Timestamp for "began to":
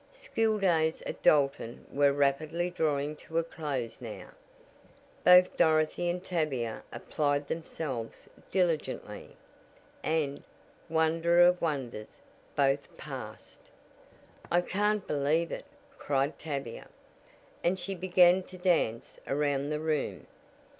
17.93-18.57